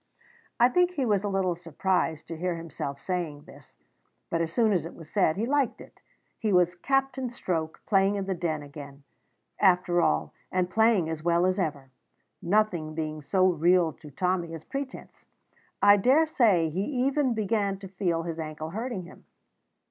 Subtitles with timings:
[0.59, 3.75] I think he was a little surprised to hear himself saying this;
[4.31, 6.01] but, as soon as it was said, he liked it.
[6.39, 9.03] He was Captain Stroke playing in the Den again,
[9.59, 11.91] after all, and playing as well as ever.
[12.41, 15.27] Nothing being so real to Tommy as pretence,
[15.83, 19.25] I daresay he even began to feel his ankle hurting him.